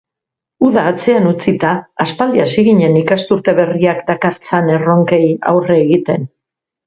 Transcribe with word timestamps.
Uda 0.67 0.83
atzean 0.91 1.27
utzita, 1.31 1.73
aspaldi 2.05 2.41
hasi 2.45 2.63
ginen 2.69 2.97
ikasturte 3.03 3.55
berriak 3.59 4.01
dakartzan 4.09 4.71
erronkei 4.77 5.23
aurre 5.53 5.77
egiten. 5.85 6.27